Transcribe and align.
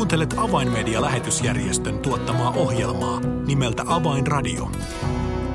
Kuuntelet 0.00 0.34
Avainmedia-lähetysjärjestön 0.36 1.98
tuottamaa 1.98 2.50
ohjelmaa 2.50 3.20
nimeltä 3.20 3.82
Avainradio. 3.86 4.70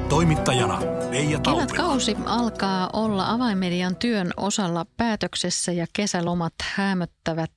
Toimittajana 0.09 0.79
Leija 1.11 1.39
Kevätkausi 1.39 2.15
alkaa 2.25 2.89
olla 2.93 3.29
avainmedian 3.31 3.95
työn 3.95 4.31
osalla 4.37 4.85
päätöksessä 4.97 5.71
ja 5.71 5.85
kesälomat 5.93 6.53
hämöttävät 6.63 7.51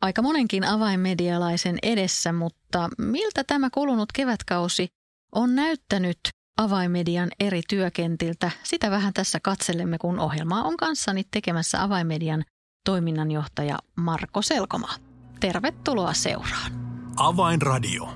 aika 0.00 0.22
monenkin 0.22 0.64
avainmedialaisen 0.64 1.78
edessä, 1.82 2.32
mutta 2.32 2.88
miltä 2.98 3.44
tämä 3.44 3.70
kulunut 3.70 4.12
kevätkausi 4.12 4.88
on 5.32 5.54
näyttänyt 5.54 6.18
avainmedian 6.56 7.28
eri 7.40 7.60
työkentiltä? 7.68 8.50
Sitä 8.62 8.90
vähän 8.90 9.12
tässä 9.12 9.40
katselemme, 9.42 9.98
kun 9.98 10.18
ohjelmaa 10.18 10.62
on 10.62 10.76
kanssani 10.76 11.22
tekemässä 11.30 11.82
avainmedian 11.82 12.44
toiminnanjohtaja 12.84 13.78
Marko 13.96 14.42
Selkomaa. 14.42 15.05
Tervetuloa 15.40 16.14
seuraan. 16.14 16.72
Avainradio. 17.16 18.08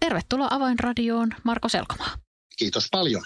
Tervetuloa 0.00 0.48
Avainradioon, 0.50 1.30
Marko 1.44 1.68
Selkomaa. 1.68 2.16
Kiitos 2.58 2.88
paljon. 2.92 3.22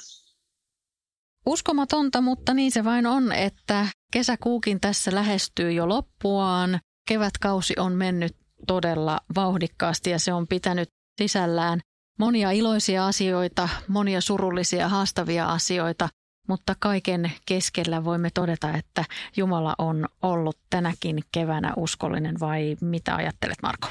Uskomatonta, 1.47 2.21
mutta 2.21 2.55
niin 2.55 2.73
se 2.73 2.85
vain 2.85 3.07
on, 3.07 3.33
että 3.33 3.87
kesäkuukin 4.13 4.81
tässä 4.81 5.15
lähestyy 5.15 5.73
jo 5.73 5.89
loppuaan. 5.89 6.81
Kevätkausi 7.09 7.75
on 7.79 7.93
mennyt 7.93 8.37
todella 8.67 9.21
vauhdikkaasti 9.35 10.11
ja 10.11 10.19
se 10.19 10.33
on 10.33 10.47
pitänyt 10.47 10.89
sisällään 11.23 11.81
monia 12.19 12.51
iloisia 12.51 13.07
asioita, 13.07 13.69
monia 13.89 14.21
surullisia 14.21 14.89
haastavia 14.89 15.47
asioita, 15.47 16.09
mutta 16.47 16.75
kaiken 16.79 17.33
keskellä 17.47 18.05
voimme 18.05 18.31
todeta, 18.35 18.75
että 18.75 19.05
Jumala 19.37 19.75
on 19.79 20.09
ollut 20.23 20.59
tänäkin 20.71 21.21
keväänä 21.33 21.73
uskollinen 21.77 22.41
vai 22.41 22.77
mitä 22.81 23.17
ajattelet 23.17 23.59
Marko? 23.63 23.89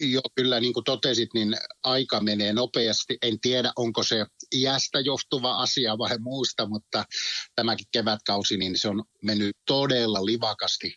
Joo, 0.00 0.22
kyllä 0.34 0.60
niin 0.60 0.74
kuin 0.74 0.84
totesit, 0.84 1.34
niin 1.34 1.56
aika 1.82 2.20
menee 2.20 2.52
nopeasti. 2.52 3.18
En 3.22 3.40
tiedä, 3.40 3.72
onko 3.76 4.02
se 4.02 4.26
iästä 4.54 5.00
johtuva 5.00 5.58
asia 5.58 5.98
vai 5.98 6.18
muusta, 6.18 6.68
mutta 6.68 7.04
tämäkin 7.54 7.86
kevätkausi, 7.92 8.56
niin 8.56 8.78
se 8.78 8.88
on 8.88 9.04
mennyt 9.22 9.56
todella 9.66 10.24
livakasti, 10.24 10.94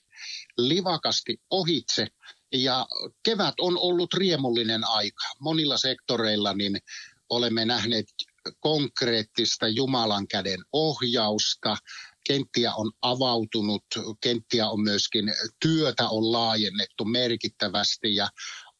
livakasti 0.57 1.37
ohitse. 1.49 2.07
Ja 2.53 2.87
kevät 3.23 3.53
on 3.61 3.77
ollut 3.77 4.13
riemullinen 4.13 4.83
aika. 4.83 5.23
Monilla 5.39 5.77
sektoreilla 5.77 6.53
niin 6.53 6.77
olemme 7.29 7.65
nähneet 7.65 8.05
konkreettista 8.59 9.67
Jumalan 9.67 10.27
käden 10.27 10.59
ohjausta, 10.73 11.77
kenttiä 12.27 12.73
on 12.73 12.91
avautunut, 13.01 13.85
kenttiä 14.21 14.69
on 14.69 14.81
myöskin, 14.81 15.33
työtä 15.61 16.09
on 16.09 16.31
laajennettu 16.31 17.05
merkittävästi 17.05 18.15
ja 18.15 18.29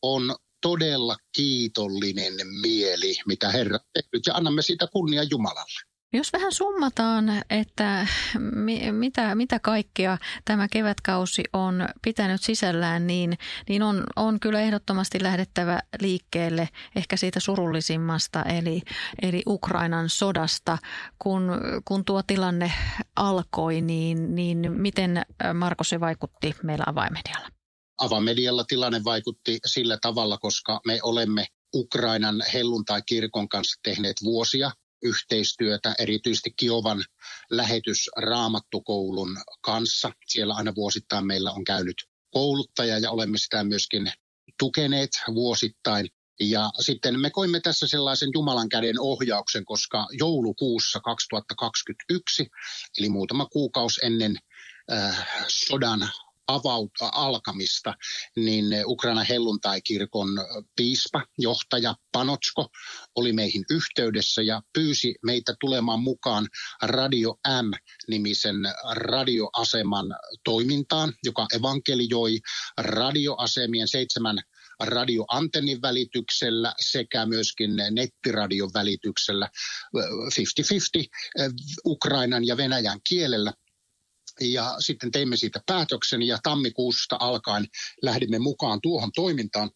on 0.01 0.35
todella 0.61 1.15
kiitollinen 1.35 2.33
mieli, 2.61 3.15
mitä 3.27 3.51
Herra 3.51 3.79
tehnyt 3.93 4.25
ja 4.27 4.33
annamme 4.35 4.61
siitä 4.61 4.87
kunnia 4.87 5.23
Jumalalle. 5.23 5.90
Jos 6.13 6.33
vähän 6.33 6.51
summataan, 6.51 7.25
että 7.49 8.07
mitä, 8.91 9.35
mitä 9.35 9.59
kaikkea 9.59 10.17
tämä 10.45 10.67
kevätkausi 10.67 11.43
on 11.53 11.89
pitänyt 12.01 12.41
sisällään, 12.41 13.07
niin, 13.07 13.37
niin 13.69 13.83
on, 13.83 14.03
on 14.15 14.39
kyllä 14.39 14.61
ehdottomasti 14.61 15.23
lähdettävä 15.23 15.79
liikkeelle 16.01 16.69
ehkä 16.95 17.17
siitä 17.17 17.39
surullisimmasta, 17.39 18.43
eli, 18.43 18.81
eli 19.21 19.43
Ukrainan 19.47 20.09
sodasta. 20.09 20.77
Kun, 21.19 21.51
kun 21.85 22.05
tuo 22.05 22.23
tilanne 22.27 22.71
alkoi, 23.15 23.81
niin, 23.81 24.35
niin 24.35 24.71
miten 24.71 25.21
Marko 25.53 25.83
se 25.83 25.99
vaikutti 25.99 26.55
meillä 26.63 26.83
avaimedialla? 26.87 27.47
Avamedialla 27.97 28.63
tilanne 28.63 29.03
vaikutti 29.03 29.59
sillä 29.65 29.97
tavalla, 30.01 30.37
koska 30.37 30.81
me 30.85 30.99
olemme 31.03 31.45
Ukrainan 31.75 32.43
helluntai-kirkon 32.53 33.49
kanssa 33.49 33.79
tehneet 33.83 34.15
vuosia 34.23 34.71
yhteistyötä 35.03 35.95
erityisesti 35.99 36.53
Kiovan 36.57 37.03
lähetysraamattukoulun 37.49 39.37
kanssa. 39.61 40.11
Siellä 40.27 40.53
aina 40.53 40.75
vuosittain 40.75 41.27
meillä 41.27 41.51
on 41.51 41.63
käynyt 41.63 41.95
kouluttaja 42.31 42.99
ja 42.99 43.11
olemme 43.11 43.37
sitä 43.37 43.63
myöskin 43.63 44.11
tukeneet 44.59 45.09
vuosittain. 45.33 46.07
Ja 46.39 46.69
sitten 46.79 47.19
me 47.19 47.29
koimme 47.29 47.59
tässä 47.59 47.87
sellaisen 47.87 48.29
Jumalan 48.33 48.69
käden 48.69 48.99
ohjauksen, 48.99 49.65
koska 49.65 50.07
joulukuussa 50.11 50.99
2021, 50.99 52.47
eli 52.97 53.09
muutama 53.09 53.45
kuukausi 53.45 54.05
ennen 54.05 54.37
äh, 54.91 55.27
sodan 55.47 56.09
avauta, 56.53 57.09
alkamista, 57.13 57.93
niin 58.35 58.65
Ukraina 58.85 59.23
helluntai-kirkon 59.23 60.27
piispa, 60.75 61.25
johtaja 61.37 61.95
Panotsko 62.11 62.67
oli 63.15 63.33
meihin 63.33 63.63
yhteydessä 63.69 64.41
ja 64.41 64.61
pyysi 64.73 65.15
meitä 65.25 65.55
tulemaan 65.59 65.99
mukaan 65.99 66.47
Radio 66.83 67.35
M-nimisen 67.61 68.55
radioaseman 68.91 70.05
toimintaan, 70.43 71.13
joka 71.23 71.47
evankelioi 71.55 72.39
radioasemien 72.77 73.87
seitsemän 73.87 74.37
radioantennin 74.79 75.81
välityksellä 75.81 76.73
sekä 76.79 77.25
myöskin 77.25 77.71
nettiradion 77.91 78.71
välityksellä. 78.73 79.49
50-50 79.95 79.99
Ukrainan 81.85 82.47
ja 82.47 82.57
Venäjän 82.57 82.99
kielellä 83.09 83.53
ja 84.39 84.75
sitten 84.79 85.11
teimme 85.11 85.37
siitä 85.37 85.61
päätöksen 85.65 86.21
ja 86.21 86.37
tammikuusta 86.43 87.17
alkaen 87.19 87.67
lähdimme 88.01 88.39
mukaan 88.39 88.79
tuohon 88.81 89.11
toimintaan. 89.15 89.71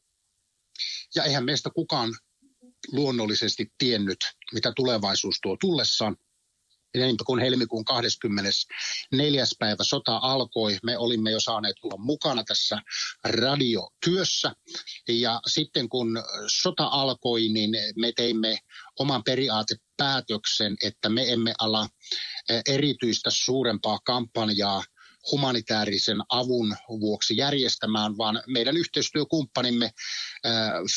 Ja 1.15 1.23
eihän 1.23 1.45
meistä 1.45 1.69
kukaan 1.69 2.13
luonnollisesti 2.91 3.67
tiennyt, 3.77 4.17
mitä 4.53 4.73
tulevaisuus 4.75 5.39
tuo 5.41 5.57
tullessaan. 5.61 6.17
Niin 6.95 7.17
kun 7.25 7.39
helmikuun 7.39 7.85
24. 7.85 9.43
päivä 9.59 9.83
sota 9.83 10.17
alkoi, 10.21 10.77
me 10.83 10.97
olimme 10.97 11.31
jo 11.31 11.39
saaneet 11.39 11.75
olla 11.83 11.97
mukana 11.97 12.43
tässä 12.43 12.81
radiotyössä. 13.23 14.51
Ja 15.09 15.39
sitten 15.47 15.89
kun 15.89 16.23
sota 16.61 16.85
alkoi, 16.85 17.49
niin 17.49 17.71
me 17.95 18.11
teimme 18.11 18.57
oman 18.99 19.23
periaatepäätöksen, 19.23 20.75
että 20.83 21.09
me 21.09 21.31
emme 21.33 21.53
ala 21.59 21.87
erityistä 22.67 23.29
suurempaa 23.33 23.99
kampanjaa 24.05 24.83
humanitaarisen 25.31 26.17
avun 26.29 26.75
vuoksi 26.89 27.37
järjestämään, 27.37 28.17
vaan 28.17 28.43
meidän 28.47 28.77
yhteistyökumppanimme 28.77 29.91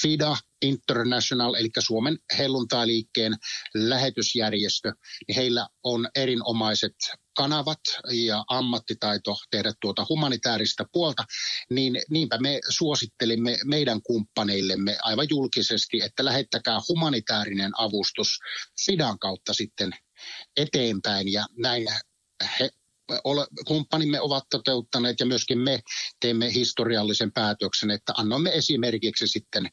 FIDA 0.03 0.37
International, 0.63 1.55
eli 1.55 1.69
Suomen 1.79 2.19
helluntailiikkeen 2.39 3.37
lähetysjärjestö, 3.75 4.93
niin 5.29 5.37
heillä 5.37 5.69
on 5.83 6.09
erinomaiset 6.15 6.95
kanavat 7.37 7.81
ja 8.13 8.45
ammattitaito 8.49 9.37
tehdä 9.51 9.73
tuota 9.81 10.07
humanitaarista 10.09 10.85
puolta, 10.93 11.25
niin 11.71 12.03
niinpä 12.11 12.39
me 12.39 12.61
suosittelimme 12.69 13.59
meidän 13.65 14.03
kumppaneillemme 14.03 14.97
aivan 15.03 15.27
julkisesti, 15.31 16.01
että 16.03 16.25
lähettäkää 16.25 16.79
humanitaarinen 16.89 17.73
avustus 17.81 18.29
FIDAn 18.87 19.19
kautta 19.19 19.55
sitten 19.55 19.91
eteenpäin 20.57 21.33
ja 21.33 21.47
näin 21.57 21.87
he 22.61 22.71
kumppanimme 23.67 24.21
ovat 24.21 24.45
toteuttaneet 24.51 25.21
ja 25.21 25.27
myöskin 25.27 25.59
me 25.59 25.81
teemme 26.21 26.55
historiallisen 26.55 27.33
päätöksen, 27.33 27.91
että 27.91 28.13
annamme 28.17 28.51
esimerkiksi 28.55 29.29
sitten 29.29 29.69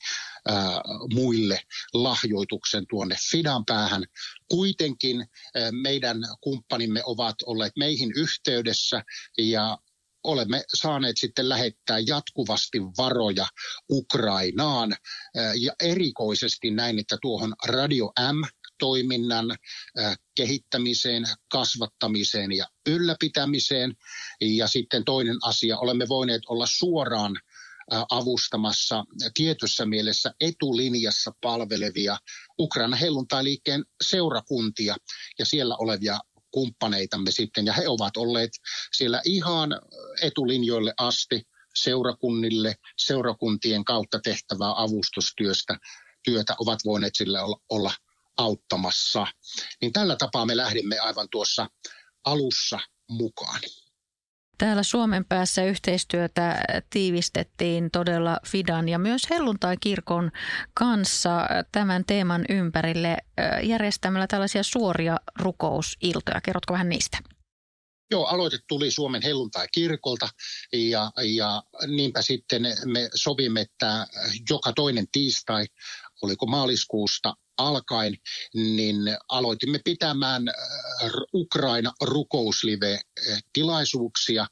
ää, 0.48 0.82
muille 1.14 1.62
lahjoituksen 1.94 2.86
tuonne 2.90 3.16
Fidan 3.32 3.66
päähän. 3.66 4.04
Kuitenkin 4.52 5.20
ää, 5.56 5.72
meidän 5.72 6.18
kumppanimme 6.42 7.02
ovat 7.06 7.36
olleet 7.46 7.74
meihin 7.78 8.12
yhteydessä 8.16 9.04
ja 9.38 9.78
olemme 10.24 10.64
saaneet 10.74 11.18
sitten 11.18 11.50
lähettää 11.50 12.00
jatkuvasti 12.00 12.82
varoja 12.82 13.48
Ukrainaan 13.92 14.96
ja 15.56 15.74
erikoisesti 15.84 16.72
näin, 16.72 17.00
että 17.00 17.18
tuohon 17.22 17.56
Radio 17.68 18.06
M 18.06 18.65
toiminnan 18.80 19.58
kehittämiseen, 20.36 21.24
kasvattamiseen 21.52 22.52
ja 22.52 22.66
ylläpitämiseen. 22.90 23.96
Ja 24.42 24.68
sitten 24.68 25.06
toinen 25.06 25.38
asia, 25.42 25.78
olemme 25.78 26.08
voineet 26.08 26.42
olla 26.48 26.66
suoraan 26.70 27.40
avustamassa 28.10 29.04
tietyssä 29.34 29.86
mielessä 29.86 30.34
etulinjassa 30.40 31.32
palvelevia 31.42 32.18
Ukraina 32.60 32.96
helluntailiikkeen 32.96 33.86
seurakuntia 34.04 34.96
ja 35.40 35.46
siellä 35.46 35.76
olevia 35.76 36.20
kumppaneitamme 36.52 37.32
sitten. 37.32 37.66
Ja 37.66 37.74
he 37.74 37.88
ovat 37.88 38.18
olleet 38.18 38.52
siellä 38.92 39.22
ihan 39.26 39.70
etulinjoille 40.22 40.94
asti 40.98 41.42
seurakunnille, 41.76 42.76
seurakuntien 42.98 43.86
kautta 43.86 44.20
tehtävää 44.24 44.74
avustustyöstä 44.78 45.78
työtä 46.24 46.56
ovat 46.60 46.80
voineet 46.86 47.16
sille 47.16 47.42
olla, 47.42 47.62
olla 47.70 47.92
auttamassa. 48.38 49.28
Niin 49.82 49.94
tällä 49.94 50.16
tapaa 50.16 50.46
me 50.46 50.58
lähdimme 50.58 51.00
aivan 51.00 51.28
tuossa 51.32 51.68
alussa 52.26 52.80
mukaan. 53.10 53.62
Täällä 54.58 54.84
Suomen 54.84 55.26
päässä 55.26 55.64
yhteistyötä 55.64 56.64
tiivistettiin 56.90 57.92
todella 57.92 58.40
Fidan 58.48 58.90
ja 58.90 59.00
myös 59.00 59.30
Helluntai-kirkon 59.30 60.32
kanssa 60.74 61.48
tämän 61.72 62.06
teeman 62.06 62.46
ympärille 62.50 63.18
järjestämällä 63.64 64.28
tällaisia 64.28 64.64
suoria 64.64 65.18
rukousiltoja. 65.40 66.42
Kerrotko 66.42 66.74
vähän 66.74 66.90
niistä? 66.90 67.18
Joo, 68.12 68.26
aloite 68.26 68.58
tuli 68.68 68.92
Suomen 68.92 69.22
helluntai-kirkolta 69.22 70.30
ja, 70.74 71.12
ja 71.36 71.64
niinpä 71.88 72.22
sitten 72.22 72.62
me 72.86 73.10
sovimme, 73.16 73.62
että 73.62 74.08
joka 74.50 74.74
toinen 74.74 75.06
tiistai, 75.12 75.66
oliko 76.22 76.46
maaliskuusta, 76.46 77.34
alkaen, 77.58 78.18
niin 78.54 78.98
aloitimme 79.30 79.80
pitämään 79.86 80.48
äh, 80.48 80.54
Ukraina 81.34 81.94
rukouslive-tilaisuuksia, 82.02 84.42
äh, 84.42 84.48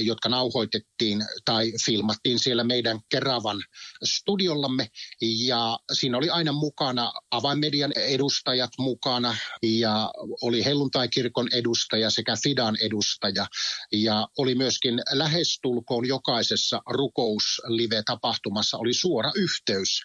jotka 0.00 0.28
nauhoitettiin 0.28 1.24
tai 1.44 1.72
filmattiin 1.84 2.38
siellä 2.38 2.64
meidän 2.64 3.00
Keravan 3.08 3.62
studiollamme. 4.04 4.88
Ja 5.20 5.78
siinä 5.92 6.18
oli 6.18 6.30
aina 6.30 6.52
mukana 6.52 7.12
avainmedian 7.30 7.92
edustajat 7.96 8.70
mukana 8.78 9.36
ja 9.62 10.10
oli 10.42 10.64
helluntai-kirkon 10.64 11.48
edustaja 11.52 12.10
sekä 12.10 12.36
Fidan 12.42 12.76
edustaja. 12.80 13.46
Ja 13.92 14.28
oli 14.38 14.54
myöskin 14.54 15.02
lähestulkoon 15.12 16.08
jokaisessa 16.08 16.82
rukouslive-tapahtumassa 16.86 18.78
oli 18.78 18.94
suora 18.94 19.32
yhteys 19.34 20.00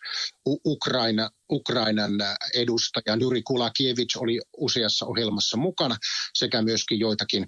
Ukraina, 0.66 1.30
Ukrainan 1.52 2.12
edustaja 2.54 3.18
Juri 3.20 3.44
Kulakiewicz 3.44 4.16
oli 4.16 4.42
useassa 4.58 5.06
ohjelmassa 5.06 5.58
mukana 5.58 5.98
sekä 6.34 6.62
myöskin 6.62 7.00
joitakin 7.00 7.48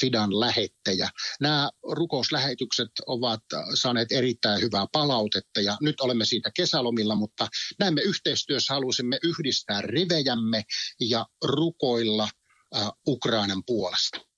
Fidan 0.00 0.40
lähettejä. 0.40 1.10
Nämä 1.40 1.70
rukouslähetykset 1.92 2.90
ovat 3.06 3.40
saaneet 3.74 4.12
erittäin 4.12 4.60
hyvää 4.60 4.86
palautetta 4.92 5.60
ja 5.60 5.76
nyt 5.80 6.00
olemme 6.00 6.24
siitä 6.24 6.50
kesälomilla, 6.56 7.14
mutta 7.14 7.48
näemme 7.78 8.00
yhteistyössä 8.00 8.74
halusimme 8.74 9.18
yhdistää 9.22 9.80
rivejämme 9.80 10.62
ja 11.00 11.26
rukoilla 11.44 12.28
Ukrainan 13.06 13.62
puolesta. 13.66 14.33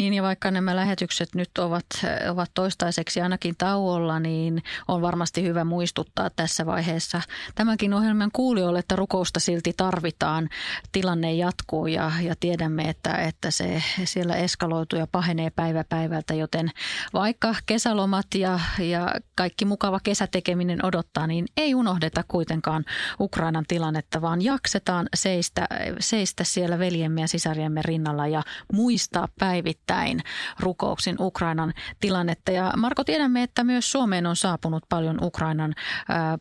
Niin 0.00 0.14
ja 0.14 0.22
vaikka 0.22 0.50
nämä 0.50 0.76
lähetykset 0.76 1.34
nyt 1.34 1.58
ovat, 1.58 1.84
ovat 2.30 2.50
toistaiseksi 2.54 3.20
ainakin 3.20 3.54
tauolla, 3.58 4.20
niin 4.20 4.62
on 4.88 5.02
varmasti 5.02 5.42
hyvä 5.42 5.64
muistuttaa 5.64 6.30
tässä 6.30 6.66
vaiheessa 6.66 7.22
tämänkin 7.54 7.94
ohjelman 7.94 8.30
kuulijoille, 8.32 8.78
että 8.78 8.96
rukousta 8.96 9.40
silti 9.40 9.72
tarvitaan. 9.76 10.48
Tilanne 10.92 11.32
jatkuu 11.32 11.86
ja, 11.86 12.12
ja 12.22 12.34
tiedämme, 12.40 12.82
että, 12.82 13.14
että 13.14 13.50
se 13.50 13.82
siellä 14.04 14.36
eskaloituu 14.36 14.98
ja 14.98 15.06
pahenee 15.12 15.50
päivä 15.50 15.84
päivältä, 15.88 16.34
joten 16.34 16.70
vaikka 17.12 17.54
kesälomat 17.66 18.26
ja, 18.34 18.60
ja 18.78 19.14
kaikki 19.34 19.64
mukava 19.64 20.00
kesätekeminen 20.02 20.86
odottaa, 20.86 21.26
niin 21.26 21.46
ei 21.56 21.74
unohdeta 21.74 22.24
kuitenkaan 22.28 22.84
Ukrainan 23.20 23.64
tilannetta, 23.68 24.22
vaan 24.22 24.42
jaksetaan 24.42 25.08
seistä, 25.14 25.68
seistä 25.98 26.44
siellä 26.44 26.78
veljemme 26.78 27.20
ja 27.20 27.28
sisariemme 27.28 27.82
rinnalla 27.82 28.26
ja 28.26 28.42
muistaa 28.72 29.28
päivittäin 29.38 29.89
päivittäin 29.90 30.20
rukouksin 30.60 31.16
Ukrainan 31.20 31.72
tilannetta. 32.00 32.52
Ja 32.52 32.72
Marko, 32.76 33.04
tiedämme, 33.04 33.42
että 33.42 33.64
myös 33.64 33.92
Suomeen 33.92 34.26
on 34.26 34.36
saapunut 34.36 34.82
paljon 34.88 35.18
Ukrainan 35.22 35.74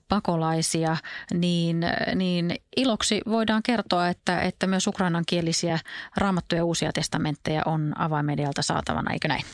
pakolaisia, 0.08 0.98
niin, 1.34 1.86
niin 2.16 2.56
iloksi 2.78 3.22
voidaan 3.30 3.64
kertoa, 3.64 4.08
että, 4.08 4.42
että 4.42 4.68
myös 4.68 4.88
ukrainankielisiä 4.88 5.80
raamattuja 6.18 6.66
uusia 6.66 6.92
testamentteja 6.94 7.62
on 7.66 7.94
avaimedialta 7.98 8.62
saatavana, 8.62 9.14
eikö 9.14 9.28
näin? 9.28 9.46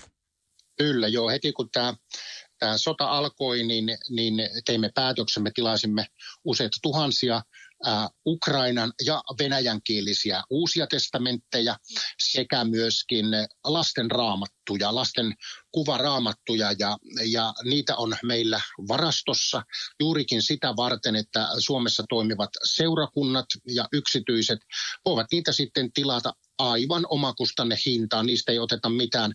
Kyllä, 0.77 1.07
joo. 1.07 1.29
Heti 1.29 1.51
kun 1.51 1.69
tämä 1.71 1.93
tämä 2.59 2.77
sota 2.77 3.05
alkoi, 3.05 3.63
niin, 3.63 3.85
niin 4.09 4.33
teimme 4.65 4.89
päätöksemme, 4.95 5.51
tilaisimme 5.55 6.05
useita 6.45 6.77
tuhansia 6.81 7.41
Ukrainan 8.25 8.93
ja 9.05 9.21
venäjänkielisiä 9.39 10.43
uusia 10.49 10.87
testamentteja 10.87 11.77
sekä 12.19 12.63
myöskin 12.63 13.25
lasten 13.63 14.11
raamattuja, 14.65 14.95
lasten 14.95 15.33
kuvaraamattuja 15.71 16.71
ja, 16.79 16.97
ja 17.25 17.53
niitä 17.63 17.95
on 17.95 18.15
meillä 18.23 18.61
varastossa 18.87 19.63
juurikin 19.99 20.41
sitä 20.41 20.73
varten, 20.77 21.15
että 21.15 21.47
Suomessa 21.59 22.03
toimivat 22.09 22.49
seurakunnat 22.63 23.45
ja 23.75 23.87
yksityiset 23.93 24.59
voivat 25.05 25.27
niitä 25.31 25.51
sitten 25.51 25.91
tilata 25.93 26.33
aivan 26.59 27.05
omakustanne 27.09 27.77
hintaan. 27.85 28.25
Niistä 28.25 28.51
ei 28.51 28.59
oteta 28.59 28.89
mitään 28.89 29.33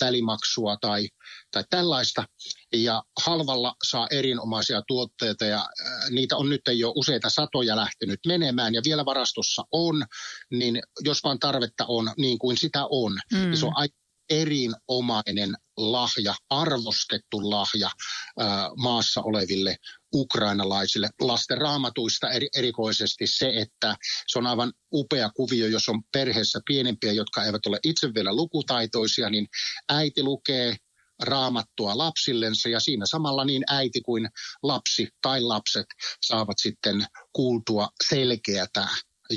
välimaksua 0.00 0.76
tai, 0.80 1.08
tai 1.52 1.64
tällaista. 1.70 2.24
Ja 2.72 3.02
halvalla 3.24 3.74
saa 3.84 4.06
erinomaisia 4.10 4.82
tuotteita 4.86 5.44
ja 5.44 5.58
äh, 5.58 6.10
niitä 6.10 6.36
on 6.36 6.50
nyt 6.50 6.60
jo 6.72 6.92
useita 6.96 7.30
satoja 7.30 7.76
lähtenyt 7.76 8.20
menemään 8.26 8.74
ja 8.74 8.82
vielä 8.84 9.04
varastossa 9.04 9.62
on. 9.72 10.04
Niin 10.50 10.82
jos 11.00 11.24
vaan 11.24 11.38
tarvetta 11.38 11.84
on, 11.88 12.12
niin 12.16 12.38
kuin 12.38 12.56
sitä 12.56 12.86
on, 12.90 13.12
mm. 13.32 13.38
niin 13.38 13.56
se 13.56 13.66
on 13.66 13.76
aika 13.76 14.00
erinomainen 14.30 15.54
lahja, 15.76 16.34
arvostettu 16.50 17.50
lahja 17.50 17.90
ää, 18.38 18.70
maassa 18.76 19.22
oleville 19.22 19.76
ukrainalaisille. 20.14 21.10
Lasten 21.20 21.58
raamatuista 21.58 22.30
eri, 22.30 22.48
erikoisesti 22.56 23.26
se, 23.26 23.52
että 23.56 23.96
se 24.26 24.38
on 24.38 24.46
aivan 24.46 24.72
upea 24.92 25.30
kuvio, 25.30 25.66
jos 25.66 25.88
on 25.88 26.02
perheessä 26.12 26.60
pienempiä, 26.66 27.12
jotka 27.12 27.44
eivät 27.44 27.66
ole 27.66 27.78
itse 27.84 28.14
vielä 28.14 28.36
lukutaitoisia, 28.36 29.30
niin 29.30 29.46
äiti 29.88 30.22
lukee 30.22 30.76
raamattua 31.22 31.98
lapsillensa 31.98 32.68
ja 32.68 32.80
siinä 32.80 33.06
samalla 33.06 33.44
niin 33.44 33.64
äiti 33.68 34.00
kuin 34.00 34.28
lapsi 34.62 35.08
tai 35.22 35.40
lapset 35.40 35.86
saavat 36.20 36.58
sitten 36.58 37.06
kuultua 37.32 37.88
selkeätä 38.08 38.88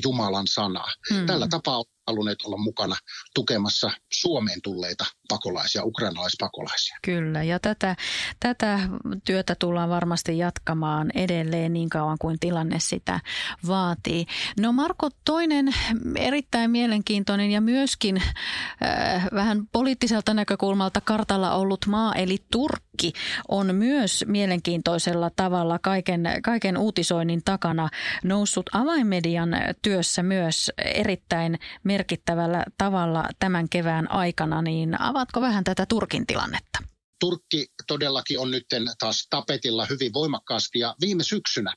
Jumalan 0.04 0.48
sanaa. 0.48 0.94
Hmm. 1.14 1.26
Tällä 1.26 1.48
tapaa 1.50 1.84
halunneet 2.08 2.42
olla 2.46 2.58
mukana 2.58 2.96
tukemassa 3.36 3.92
Suomeen 4.14 4.62
tulleita 4.64 5.06
pakolaisia, 5.30 5.84
ukrainalaispakolaisia. 5.84 6.98
Kyllä, 7.02 7.44
ja 7.44 7.60
tätä, 7.60 7.96
tätä 8.40 8.80
työtä 9.26 9.56
tullaan 9.60 9.90
varmasti 9.90 10.38
jatkamaan 10.38 11.12
edelleen 11.16 11.74
niin 11.74 11.90
kauan 11.90 12.18
kuin 12.22 12.40
tilanne 12.40 12.80
sitä 12.80 13.20
vaatii. 13.68 14.26
No 14.60 14.72
Marko, 14.72 15.10
toinen 15.26 15.76
erittäin 16.18 16.72
mielenkiintoinen 16.72 17.52
ja 17.52 17.62
myöskin 17.62 18.18
äh, 18.18 19.28
vähän 19.34 19.68
poliittiselta 19.72 20.34
näkökulmalta 20.34 21.02
kartalla 21.02 21.56
ollut 21.56 21.86
maa, 21.88 22.16
eli 22.16 22.38
Turkki, 22.52 23.14
on 23.48 23.76
myös 23.76 24.26
mielenkiintoisella 24.28 25.30
tavalla 25.36 25.80
kaiken, 25.80 26.24
kaiken 26.44 26.78
uutisoinnin 26.78 27.42
takana 27.46 27.90
noussut 28.24 28.70
avainmedian 28.74 29.50
työssä 29.82 30.24
myös 30.24 30.72
erittäin 30.78 31.60
merkittävällä 31.94 32.66
tavalla 32.78 33.30
tämän 33.40 33.70
kevään 33.70 34.12
aikana, 34.12 34.62
niin 34.62 35.02
avaatko 35.02 35.42
vähän 35.42 35.64
tätä 35.64 35.86
Turkin 35.86 36.28
tilannetta? 36.28 36.80
Turkki 37.20 37.68
todellakin 37.88 38.40
on 38.40 38.52
nyt 38.52 38.66
taas 39.00 39.28
tapetilla 39.30 39.86
hyvin 39.86 40.14
voimakkaasti 40.14 40.80
ja 40.80 40.96
viime 41.02 41.24
syksynä 41.24 41.74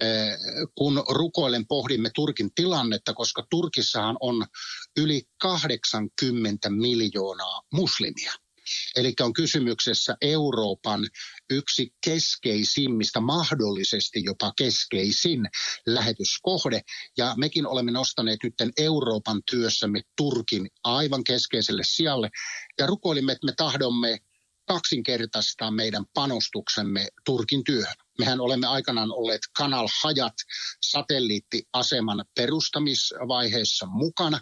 eh, 0.00 0.38
kun 0.74 1.04
rukoilen 1.08 1.66
pohdimme 1.66 2.10
Turkin 2.14 2.54
tilannetta, 2.54 3.14
koska 3.14 3.46
Turkissahan 3.50 4.16
on 4.20 4.46
yli 4.96 5.22
80 5.38 6.70
miljoonaa 6.70 7.62
muslimia. 7.72 8.32
Eli 8.96 9.12
on 9.20 9.32
kysymyksessä 9.32 10.16
Euroopan 10.20 11.08
yksi 11.52 11.94
keskeisimmistä, 12.04 13.20
mahdollisesti 13.20 14.24
jopa 14.24 14.52
keskeisin 14.56 15.48
lähetyskohde. 15.86 16.80
Ja 17.16 17.34
mekin 17.36 17.66
olemme 17.66 17.90
nostaneet 17.90 18.40
nyt 18.42 18.54
Euroopan 18.78 19.42
työssämme 19.50 20.00
Turkin 20.16 20.70
aivan 20.84 21.24
keskeiselle 21.24 21.82
sijalle. 21.86 22.30
Ja 22.78 22.86
rukoilimme, 22.86 23.32
että 23.32 23.46
me 23.46 23.52
tahdomme 23.56 24.18
kaksinkertaistaa 24.68 25.70
meidän 25.70 26.04
panostuksemme 26.14 27.08
Turkin 27.24 27.64
työhön. 27.64 27.96
Mehän 28.18 28.40
olemme 28.40 28.66
aikanaan 28.66 29.12
olleet 29.12 29.40
Kanal 29.56 29.88
Hayat 30.02 30.34
satelliittiaseman 30.80 32.24
perustamisvaiheessa 32.34 33.86
mukana 33.86 34.40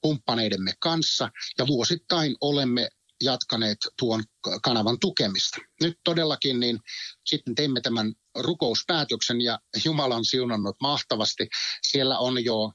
kumppaneidemme 0.00 0.72
kanssa 0.80 1.30
ja 1.58 1.66
vuosittain 1.66 2.36
olemme 2.40 2.88
jatkaneet 3.22 3.78
tuon 3.98 4.22
kanavan 4.62 4.98
tukemista. 5.00 5.56
Nyt 5.82 5.98
todellakin 6.04 6.60
niin 6.60 6.78
sitten 7.26 7.54
teimme 7.54 7.80
tämän 7.80 8.12
rukouspäätöksen 8.38 9.40
ja 9.40 9.58
Jumala 9.84 10.16
on 10.16 10.24
siunannut 10.24 10.76
mahtavasti. 10.80 11.48
Siellä 11.82 12.18
on 12.18 12.44
jo 12.44 12.72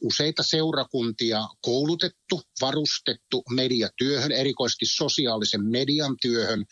useita 0.00 0.42
seurakuntia 0.42 1.48
koulutettu, 1.60 2.40
varustettu 2.60 3.42
mediatyöhön, 3.50 4.32
erikoisesti 4.32 4.86
sosiaalisen 4.86 5.64
median 5.64 6.16
työhön. 6.22 6.64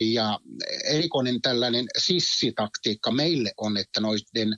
Ja 0.00 0.38
erikoinen 0.84 1.40
tällainen 1.40 1.86
sissitaktiikka 1.98 3.10
meille 3.10 3.52
on, 3.56 3.76
että 3.76 4.00
noiden 4.00 4.56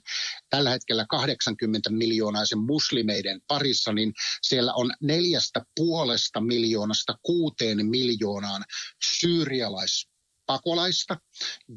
tällä 0.49 0.69
hetkellä 0.69 1.05
80 1.09 1.89
miljoonaisen 1.89 2.59
muslimeiden 2.59 3.41
parissa, 3.47 3.93
niin 3.93 4.13
siellä 4.41 4.73
on 4.73 4.91
neljästä 5.01 5.61
puolesta 5.75 6.41
miljoonasta 6.41 7.15
kuuteen 7.21 7.85
miljoonaan 7.85 8.63
syyrialais 9.19 10.11
pakolaista, 10.45 11.17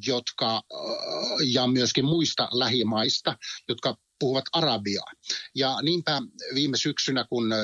jotka, 0.07 0.63
ja 1.53 1.67
myöskin 1.67 2.05
muista 2.05 2.49
lähimaista, 2.53 3.37
jotka 3.69 3.97
puhuvat 4.19 4.45
arabiaa. 4.53 5.13
Ja 5.55 5.79
niinpä 5.83 6.23
viime 6.55 6.77
syksynä, 6.77 7.25
kun 7.29 7.55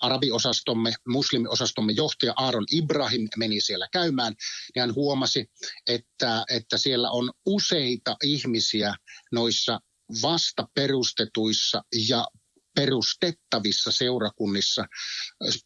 arabiosastomme, 0.00 0.92
muslimiosastomme 1.08 1.92
johtaja 1.92 2.32
Aaron 2.36 2.64
Ibrahim 2.72 3.28
meni 3.36 3.60
siellä 3.60 3.88
käymään, 3.92 4.34
niin 4.74 4.80
hän 4.80 4.94
huomasi, 4.94 5.50
että, 5.88 6.44
että 6.50 6.78
siellä 6.78 7.10
on 7.10 7.30
useita 7.46 8.16
ihmisiä 8.22 8.94
noissa 9.32 9.80
vasta 10.22 10.68
perustetuissa 10.74 11.82
ja 12.08 12.26
perustettavissa 12.76 13.92
seurakunnissa 13.92 14.84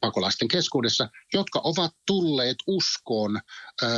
pakolaisten 0.00 0.49
keskuudessa, 0.49 1.08
jotka 1.35 1.61
ovat 1.64 1.90
tulleet 2.06 2.56
uskoon 2.66 3.40
äh, 3.82 3.90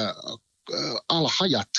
al-hajat 1.09 1.71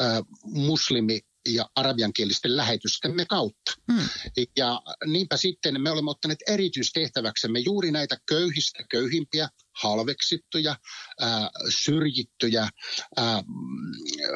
äh, 0.00 0.22
muslimi 0.44 1.20
ja 1.48 1.70
arabiankielisten 1.76 2.56
lähetystemme 2.56 3.24
kautta. 3.24 3.72
Hmm. 3.92 4.08
Ja 4.56 4.82
niinpä 5.06 5.36
sitten 5.36 5.82
me 5.82 5.90
olemme 5.90 6.10
ottaneet 6.10 6.38
erityistehtäväksemme 6.48 7.58
juuri 7.58 7.90
näitä 7.90 8.18
köyhistä 8.26 8.84
köyhimpiä, 8.90 9.48
halveksittuja, 9.82 10.76
ää, 11.20 11.50
syrjittyjä 11.84 12.68
ää, 13.16 13.42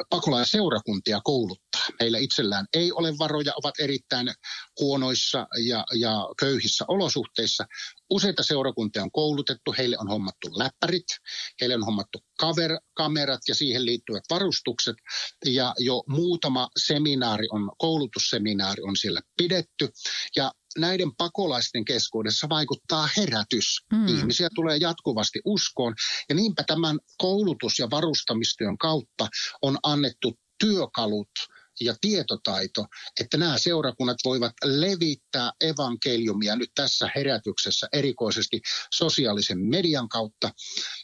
pakolaisseurakuntia 0.09 1.21
kouluttaa. 1.23 1.81
Heillä 1.99 2.17
itsellään 2.17 2.65
ei 2.73 2.91
ole 2.91 3.13
varoja, 3.19 3.53
ovat 3.55 3.79
erittäin 3.79 4.31
huonoissa 4.79 5.47
ja, 5.67 5.85
ja 5.93 6.29
köyhissä 6.39 6.85
olosuhteissa. 6.87 7.65
Useita 8.09 8.43
seurakuntia 8.43 9.03
on 9.03 9.11
koulutettu, 9.11 9.75
heille 9.77 9.97
on 9.99 10.07
hommattu 10.07 10.47
läppärit, 10.57 11.07
heille 11.61 11.75
on 11.75 11.85
hommattu 11.85 12.19
kaver, 12.39 12.71
kamerat 12.93 13.41
ja 13.47 13.55
siihen 13.55 13.85
liittyvät 13.85 14.23
varustukset. 14.29 14.95
Ja 15.45 15.73
jo 15.79 16.03
muutama 16.09 16.69
seminaari 16.77 17.47
on, 17.51 17.71
koulutusseminaari 17.77 18.83
on 18.83 18.95
siellä 18.95 19.21
pidetty. 19.37 19.89
Ja 20.35 20.51
näiden 20.77 21.15
pakolaisten 21.17 21.85
keskuudessa 21.85 22.49
vaikuttaa 22.49 23.09
herätys. 23.17 23.65
Mm. 23.91 24.07
Ihmisiä 24.07 24.49
tulee 24.55 24.77
jatkuvasti 24.77 25.41
uskoon. 25.45 25.93
Ja 26.29 26.35
niinpä 26.35 26.63
tämän 26.67 26.99
koulutus- 27.17 27.79
ja 27.79 27.89
varustamistyön 27.89 28.77
kautta 28.77 29.27
on 29.61 29.77
annettu 29.83 30.39
työkalut 30.59 31.29
ja 31.81 31.95
tietotaito, 32.01 32.85
että 33.19 33.37
nämä 33.37 33.57
seurakunnat 33.57 34.17
voivat 34.25 34.53
levittää 34.63 35.51
evankeliumia 35.61 36.55
nyt 36.55 36.69
tässä 36.75 37.09
herätyksessä 37.15 37.87
erikoisesti 37.93 38.61
sosiaalisen 38.93 39.59
median 39.59 40.09
kautta. 40.09 40.51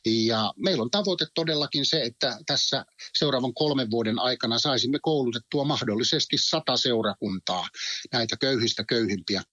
Ja 0.05 0.53
meillä 0.57 0.83
on 0.83 0.91
tavoite 0.91 1.25
todellakin 1.35 1.85
se, 1.85 2.01
että 2.01 2.37
tässä 2.45 2.85
seuraavan 3.17 3.53
kolmen 3.53 3.91
vuoden 3.91 4.19
aikana 4.19 4.59
saisimme 4.59 4.99
koulutettua 5.01 5.63
mahdollisesti 5.63 6.37
sata 6.37 6.77
seurakuntaa, 6.77 7.67
näitä 8.13 8.37
köyhistä 8.37 8.83
köyhimpiä 8.89 9.43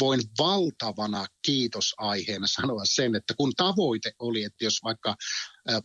voin 0.00 0.20
valtavana 0.38 1.26
kiitosaiheena 1.46 2.46
sanoa 2.46 2.82
sen, 2.84 3.14
että 3.14 3.34
kun 3.36 3.52
tavoite 3.56 4.12
oli, 4.18 4.44
että 4.44 4.64
jos 4.64 4.78
vaikka 4.84 5.16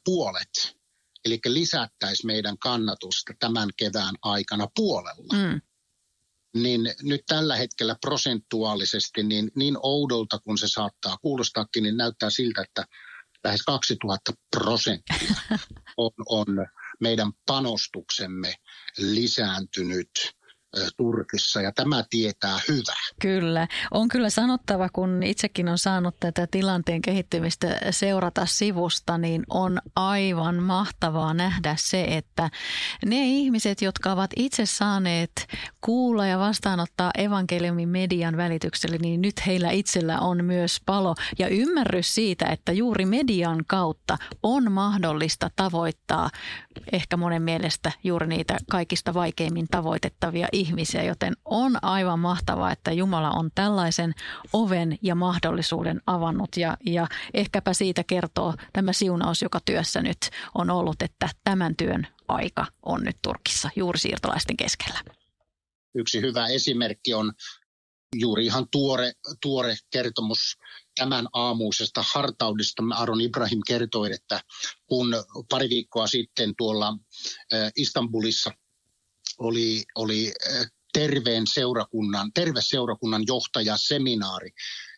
puolet, 0.06 0.80
eli 1.26 1.40
lisättäisiin 1.46 2.28
meidän 2.28 2.58
kannatusta 2.58 3.34
tämän 3.40 3.70
kevään 3.78 4.16
aikana 4.22 4.68
puolella, 4.76 5.34
mm. 5.34 5.62
niin 6.62 6.82
nyt 7.02 7.22
tällä 7.28 7.56
hetkellä 7.56 7.96
prosentuaalisesti 8.02 9.24
niin, 9.24 9.52
niin 9.56 9.78
oudolta 9.84 10.40
kuin 10.40 10.58
se 10.58 10.68
saattaa 10.68 11.18
kuulostaakin, 11.22 11.84
niin 11.84 11.98
näyttää 11.98 12.30
siltä, 12.30 12.62
että 12.62 12.86
lähes 13.44 13.62
2000 13.64 14.34
prosenttia 14.58 15.36
on, 15.98 16.12
on 16.30 16.48
meidän 17.00 17.32
panostuksemme 17.46 18.56
lisääntynyt 18.98 20.10
Turkissa 20.98 21.62
ja 21.62 21.72
tämä 21.72 22.04
tietää 22.10 22.60
hyvää. 22.68 23.04
Kyllä. 23.22 23.68
On 23.92 24.08
kyllä 24.08 24.30
sanottava, 24.30 24.90
kun 24.94 25.24
itsekin 25.24 25.70
on 25.70 25.78
saanut 25.78 26.16
tätä 26.20 26.48
tilanteen 26.52 27.02
kehittymistä 27.02 27.80
seurata 27.92 28.46
sivusta, 28.46 29.18
niin 29.18 29.44
on 29.50 29.80
aivan 29.96 30.64
mahtavaa 30.64 31.34
nähdä 31.34 31.76
se, 31.78 32.04
että 32.04 32.50
ne 33.06 33.26
ihmiset, 33.26 33.82
jotka 33.82 34.12
ovat 34.12 34.32
itse 34.36 34.66
saaneet 34.66 35.32
kuulla 35.82 36.26
ja 36.26 36.40
vastaanottaa 36.40 37.12
evankeliumin 37.18 37.90
median 37.90 38.38
välityksellä, 38.38 38.98
niin 38.98 39.22
nyt 39.22 39.46
heillä 39.46 39.72
itsellä 39.72 40.20
on 40.20 40.46
myös 40.46 40.82
palo 40.86 41.16
ja 41.40 41.48
ymmärrys 41.48 42.16
siitä, 42.16 42.46
että 42.46 42.72
juuri 42.72 43.06
median 43.06 43.64
kautta 43.68 44.18
on 44.44 44.72
mahdollista 44.72 45.52
tavoittaa 45.56 46.30
ehkä 46.92 47.18
monen 47.18 47.42
mielestä 47.42 47.92
juuri 48.04 48.28
niitä 48.28 48.58
kaikista 48.70 49.14
vaikeimmin 49.14 49.68
tavoitettavia 49.72 50.48
ihmisiä, 50.60 51.04
joten 51.04 51.34
on 51.46 51.84
aivan 51.84 52.20
mahtavaa, 52.20 52.72
että 52.72 52.92
Jumala 52.92 53.32
on 53.32 53.50
tällaisen 53.56 54.14
oven 54.54 54.98
ja 55.02 55.16
mahdollisuuden 55.16 56.02
avannut 56.08 56.58
ja, 56.58 56.78
ja 56.86 57.08
ehkäpä 57.34 57.74
siitä 57.74 58.04
kertoo 58.04 58.54
tämä 58.74 58.94
siunaus, 58.94 59.42
joka 59.42 59.60
työssä 59.66 60.02
nyt 60.02 60.18
on 60.56 60.70
ollut, 60.70 61.02
että 61.02 61.30
tämän 61.44 61.76
työn 61.76 62.08
aika 62.28 62.66
on 62.86 63.04
nyt 63.04 63.18
Turkissa 63.22 63.70
juuri 63.76 64.00
siirtolaisten 64.00 64.58
keskellä. 64.58 65.00
Yksi 65.96 66.22
hyvä 66.22 66.48
esimerkki 66.48 67.14
on 67.14 67.34
juuri 68.16 68.46
ihan 68.46 68.68
tuore, 68.72 69.14
tuore 69.42 69.76
kertomus 69.90 70.58
tämän 70.96 71.28
aamuisesta 71.34 72.04
hartaudesta. 72.14 72.84
Aron 72.96 73.22
Ibrahim 73.22 73.60
kertoi, 73.68 74.14
että 74.14 74.42
kun 74.88 75.16
pari 75.50 75.70
viikkoa 75.70 76.08
sitten 76.08 76.54
tuolla 76.58 76.98
Istanbulissa 77.76 78.52
oli, 79.40 79.84
oli 79.96 80.34
terveen 80.94 81.48
seurakunnan, 81.48 82.32
terveseurakunnan 82.34 83.24
johtajaseminaari, 83.28 84.50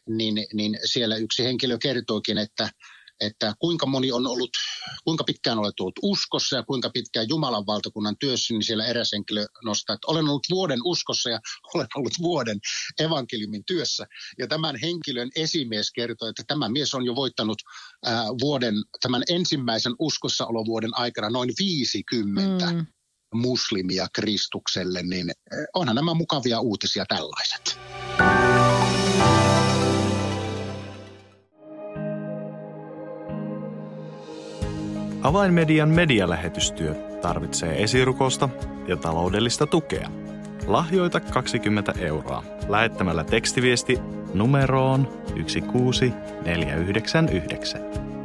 niin, 0.10 0.46
niin 0.54 0.80
siellä 0.86 1.16
yksi 1.16 1.44
henkilö 1.44 1.78
kertoikin, 1.78 2.38
että 2.38 2.70
että 3.22 3.54
kuinka 3.60 3.86
moni 3.86 4.12
on 4.12 4.28
ollut, 4.28 4.50
kuinka 5.04 5.24
pitkään 5.24 5.60
olet 5.60 5.80
ollut 5.80 6.00
uskossa 6.02 6.56
ja 6.56 6.64
kuinka 6.64 6.90
pitkään 6.90 7.30
Jumalan 7.30 7.66
valtakunnan 7.66 8.16
työssä, 8.20 8.54
niin 8.54 8.64
siellä 8.64 8.86
eräs 8.86 9.12
henkilö 9.12 9.46
nostaa, 9.66 9.94
että 9.94 10.08
olen 10.08 10.26
ollut 10.26 10.48
vuoden 10.50 10.80
uskossa 10.86 11.30
ja 11.30 11.40
olen 11.74 11.88
ollut 11.96 12.14
vuoden 12.22 12.60
evankeliumin 13.00 13.66
työssä. 13.66 14.08
Ja 14.38 14.48
tämän 14.48 14.76
henkilön 14.82 15.30
esimies 15.36 15.92
kertoi, 15.92 16.30
että 16.30 16.44
tämä 16.48 16.70
mies 16.70 16.94
on 16.94 17.06
jo 17.06 17.16
voittanut 17.16 17.58
ää, 18.06 18.26
vuoden, 18.42 18.76
tämän 19.02 19.24
ensimmäisen 19.30 19.94
uskossaolovuoden 20.00 20.98
aikana 20.98 21.30
noin 21.30 21.50
50 21.60 22.72
mm. 22.72 22.86
Muslimia 23.34 24.08
Kristukselle, 24.14 25.04
niin 25.04 25.32
onhan 25.74 25.96
nämä 25.96 26.14
mukavia 26.14 26.60
uutisia 26.60 27.06
tällaiset. 27.06 27.80
Avainmedian 35.22 35.90
medialähetystyö 35.90 36.96
tarvitsee 37.22 37.84
esirukosta 37.84 38.50
ja 38.88 38.98
taloudellista 38.98 39.68
tukea. 39.68 40.10
Lahjoita 40.68 41.20
20 41.20 41.94
euroa 42.00 42.44
lähettämällä 42.68 43.24
tekstiviesti 43.24 44.00
numeroon 44.34 45.24
16499. 45.48 48.11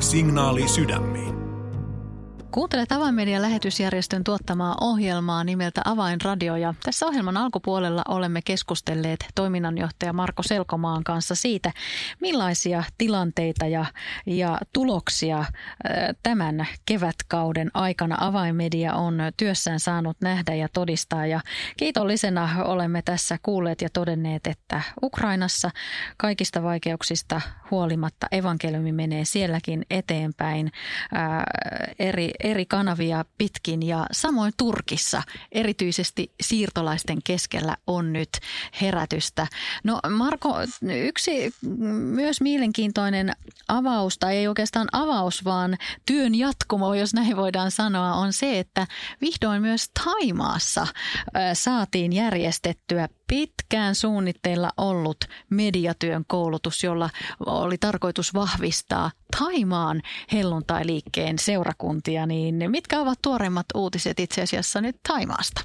Signaali 0.00 0.68
sydämiin. 0.68 1.45
Kuuntelet 2.56 2.92
Avainmedian 2.92 3.42
lähetysjärjestön 3.42 4.24
tuottamaa 4.24 4.76
ohjelmaa 4.80 5.44
nimeltä 5.44 5.80
Avainradio 5.84 6.56
ja 6.56 6.74
tässä 6.84 7.06
ohjelman 7.06 7.36
alkupuolella 7.36 8.02
olemme 8.08 8.40
keskustelleet 8.42 9.26
toiminnanjohtaja 9.34 10.12
Marko 10.12 10.42
Selkomaan 10.42 11.04
kanssa 11.04 11.34
siitä, 11.34 11.72
millaisia 12.20 12.84
tilanteita 12.98 13.66
ja, 13.66 13.84
ja 14.26 14.58
tuloksia 14.72 15.44
tämän 16.22 16.66
kevätkauden 16.86 17.70
aikana 17.74 18.16
Avainmedia 18.20 18.94
on 18.94 19.18
työssään 19.36 19.80
saanut 19.80 20.16
nähdä 20.20 20.54
ja 20.54 20.68
todistaa. 20.72 21.26
Ja 21.26 21.40
kiitollisena 21.76 22.64
olemme 22.64 23.02
tässä 23.02 23.38
kuulleet 23.42 23.82
ja 23.82 23.88
todenneet, 23.92 24.46
että 24.46 24.82
Ukrainassa 25.02 25.70
kaikista 26.16 26.62
vaikeuksista 26.62 27.40
huolimatta 27.70 28.26
evankeliumi 28.32 28.92
menee 28.92 29.24
sielläkin 29.24 29.86
eteenpäin 29.90 30.72
ää, 31.12 31.44
eri, 31.98 32.30
eri 32.46 32.66
kanavia 32.66 33.24
pitkin 33.38 33.82
ja 33.82 34.06
samoin 34.12 34.52
Turkissa 34.56 35.22
erityisesti 35.52 36.32
siirtolaisten 36.40 37.18
keskellä 37.24 37.76
on 37.86 38.12
nyt 38.12 38.28
herätystä. 38.80 39.46
No 39.84 40.00
Marko, 40.10 40.54
yksi 41.06 41.54
myös 41.96 42.40
mielenkiintoinen 42.40 43.32
avaus, 43.68 44.18
tai 44.18 44.36
ei 44.36 44.48
oikeastaan 44.48 44.88
avaus, 44.92 45.44
vaan 45.44 45.76
työn 46.06 46.34
jatkumo, 46.34 46.94
jos 46.94 47.14
näin 47.14 47.36
voidaan 47.36 47.70
sanoa, 47.70 48.14
on 48.14 48.32
se, 48.32 48.58
että 48.58 48.86
vihdoin 49.20 49.62
myös 49.62 49.90
Taimaassa 50.04 50.86
saatiin 51.52 52.12
järjestettyä 52.12 53.08
pitkään 53.26 53.94
suunnitteilla 53.94 54.70
ollut 54.76 55.16
mediatyön 55.50 56.24
koulutus, 56.26 56.84
jolla 56.84 57.10
oli 57.46 57.78
tarkoitus 57.78 58.34
vahvistaa 58.34 59.10
Taimaan 59.38 60.02
helluntailiikkeen 60.32 61.38
seurakuntia, 61.38 62.26
niin 62.26 62.70
mitkä 62.70 63.00
ovat 63.00 63.18
tuoreimmat 63.22 63.66
uutiset 63.74 64.20
itse 64.20 64.42
asiassa 64.42 64.80
nyt 64.80 64.96
Taimaasta? 65.08 65.60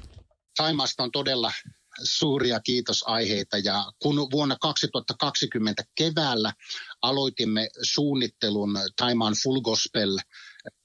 Taimaasta 0.56 1.02
on 1.02 1.12
todella 1.12 1.52
suuria 2.02 2.60
kiitosaiheita 2.60 3.58
ja 3.58 3.92
kun 4.02 4.30
vuonna 4.30 4.56
2020 4.60 5.84
keväällä 5.94 6.52
aloitimme 7.02 7.68
suunnittelun 7.82 8.78
Taimaan 8.96 9.34
Full 9.42 9.60
Gospel 9.60 10.18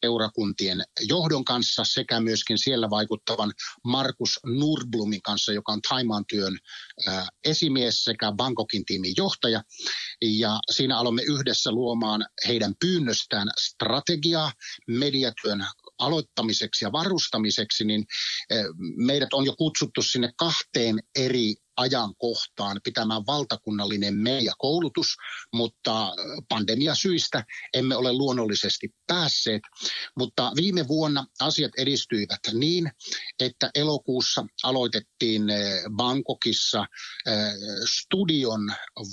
seurakuntien 0.06 0.84
johdon 1.08 1.46
kanssa 1.46 1.84
sekä 1.86 2.20
myöskin 2.20 2.58
siellä 2.58 2.90
vaikuttavan 2.90 3.54
Markus 3.84 4.40
Nurblumin 4.46 5.22
kanssa, 5.22 5.54
joka 5.54 5.72
on 5.72 5.82
Taimaan 5.90 6.26
työn 6.30 6.58
esimies 7.46 8.04
sekä 8.04 8.32
Bangkokin 8.32 8.86
tiimin 8.86 9.14
johtaja. 9.18 9.64
Ja 10.22 10.60
siinä 10.72 10.98
aloimme 10.98 11.22
yhdessä 11.22 11.72
luomaan 11.72 12.26
heidän 12.48 12.74
pyynnöstään 12.80 13.48
strategiaa 13.60 14.52
mediatyön 14.88 15.66
aloittamiseksi 16.00 16.86
ja 16.86 16.92
varustamiseksi, 16.92 17.86
niin 17.86 18.06
meidät 18.96 19.34
on 19.34 19.46
jo 19.46 19.56
kutsuttu 19.58 20.02
sinne 20.02 20.32
kahteen 20.38 21.00
eri 21.16 21.56
ajankohtaan 21.78 22.82
pitämään 22.84 23.26
valtakunnallinen 23.26 24.16
media-koulutus, 24.16 25.08
mutta 25.54 26.14
pandemiasyistä 26.50 27.46
emme 27.74 27.96
ole 27.96 28.14
luonnollisesti 28.14 28.94
päässeet. 29.08 29.62
Mutta 30.18 30.52
viime 30.56 30.88
vuonna 30.88 31.26
asiat 31.40 31.72
edistyivät 31.78 32.40
niin, 32.54 32.92
että 33.40 33.72
elokuussa 33.76 34.46
aloitettiin 34.64 35.44
Bangkokissa 35.96 36.86
studion 37.86 38.62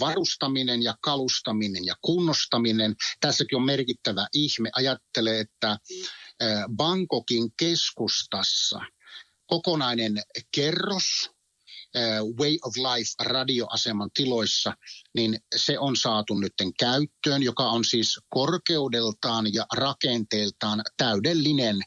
varustaminen 0.00 0.82
ja 0.82 0.94
kalustaminen 1.00 1.84
ja 1.84 1.94
kunnostaminen. 2.02 2.94
Tässäkin 3.20 3.56
on 3.56 3.64
merkittävä 3.64 4.26
ihme. 4.34 4.70
Ajattelee, 4.72 5.40
että 5.40 5.78
Bangkokin 6.76 7.50
keskustassa 7.56 8.80
kokonainen 9.46 10.22
kerros 10.54 11.30
Way 12.40 12.58
of 12.62 12.74
Life 12.76 13.10
radioaseman 13.24 14.10
tiloissa, 14.14 14.72
niin 15.14 15.38
se 15.56 15.78
on 15.78 15.96
saatu 15.96 16.34
nyt 16.34 16.52
käyttöön, 16.78 17.42
joka 17.42 17.62
on 17.62 17.84
siis 17.84 18.20
korkeudeltaan 18.28 19.54
ja 19.54 19.66
rakenteeltaan 19.72 20.82
täydellinen 20.96 21.82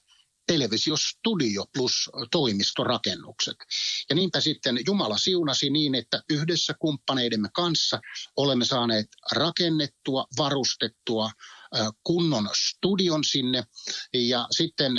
televisiostudio 0.47 1.65
plus 1.73 2.09
toimistorakennukset. 2.31 3.55
Ja 4.09 4.15
niinpä 4.15 4.41
sitten 4.41 4.79
Jumala 4.87 5.17
siunasi 5.17 5.69
niin, 5.69 5.95
että 5.95 6.23
yhdessä 6.29 6.73
kumppaneidemme 6.79 7.49
kanssa 7.53 7.99
olemme 8.37 8.65
saaneet 8.65 9.07
rakennettua, 9.31 10.25
varustettua 10.37 11.29
kunnon 12.03 12.49
studion 12.67 13.23
sinne. 13.23 13.63
Ja 14.13 14.47
sitten 14.51 14.91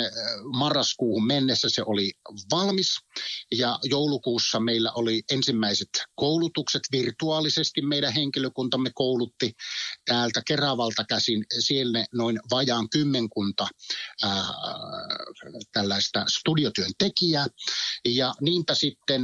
marraskuuhun 0.57 1.27
mennessä 1.27 1.69
se 1.69 1.83
oli 1.85 2.11
valmis. 2.51 2.87
Ja 3.51 3.79
joulukuussa 3.83 4.59
meillä 4.59 4.91
oli 4.91 5.21
ensimmäiset 5.31 5.89
koulutukset. 6.15 6.81
Virtuaalisesti. 6.91 7.81
Meidän 7.81 8.13
henkilökuntamme 8.13 8.91
koulutti 8.95 9.53
täältä 10.05 10.41
Keravalta 10.47 11.05
käsin. 11.09 11.45
Siellä 11.59 12.05
noin 12.13 12.39
vajaan 12.51 12.89
kymmenkunta 12.89 13.67
ää, 14.23 14.43
tällaista 15.71 16.25
studiotyöntekijää. 16.27 17.47
Ja 18.05 18.33
niinpä 18.41 18.75
sitten 18.75 19.21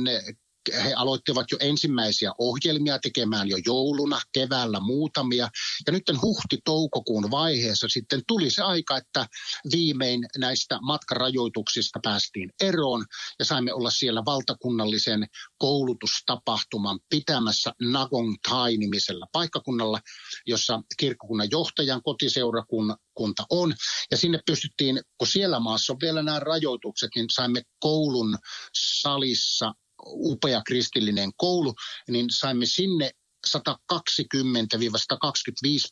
he 0.74 0.94
aloittivat 0.94 1.46
jo 1.52 1.58
ensimmäisiä 1.62 2.32
ohjelmia 2.38 3.00
tekemään 3.00 3.48
jo 3.50 3.58
jouluna, 3.66 4.22
keväällä 4.34 4.80
muutamia. 4.80 5.50
Ja 5.88 5.94
nyt 5.94 6.04
huhti-toukokuun 6.22 7.32
vaiheessa 7.32 7.88
sitten 7.90 8.22
tuli 8.28 8.50
se 8.50 8.62
aika, 8.62 8.98
että 8.98 9.28
viimein 9.72 10.28
näistä 10.38 10.80
matkarajoituksista 10.82 12.00
päästiin 12.04 12.52
eroon 12.62 13.06
ja 13.40 13.46
saimme 13.46 13.74
olla 13.74 13.90
siellä 13.90 14.26
valtakunnallisen 14.26 15.28
koulutustapahtuman 15.58 17.00
pitämässä 17.10 17.74
Nagong 17.82 18.36
Tai-nimisellä 18.50 19.26
paikkakunnalla, 19.32 20.00
jossa 20.48 20.82
kirkkokunnan 20.98 21.52
johtajan 21.52 22.02
kotiseurakunta 22.04 23.46
on. 23.50 23.76
Ja 24.12 24.18
sinne 24.18 24.40
pystyttiin, 24.46 25.02
kun 25.18 25.28
siellä 25.28 25.60
maassa 25.60 25.94
on 25.94 26.00
vielä 26.02 26.24
nämä 26.24 26.40
rajoitukset, 26.40 27.10
niin 27.16 27.26
saimme 27.30 27.62
koulun 27.80 28.38
salissa 28.74 29.74
upea 30.06 30.62
kristillinen 30.68 31.32
koulu, 31.38 31.74
niin 32.10 32.26
saimme 32.30 32.66
sinne 32.66 33.12
120-125 33.48 33.52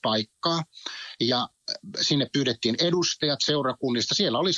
paikkaa 0.02 0.64
ja 1.20 1.50
sinne 2.02 2.28
pyydettiin 2.34 2.76
edustajat 2.80 3.40
seurakunnista. 3.46 4.16
Siellä 4.16 4.40
oli 4.40 4.52
120-125 4.52 4.54